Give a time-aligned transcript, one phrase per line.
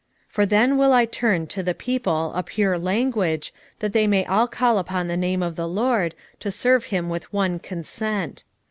[0.29, 4.25] 3:9 For then will I turn to the people a pure language, that they may
[4.25, 8.43] all call upon the name of the LORD, to serve him with one consent.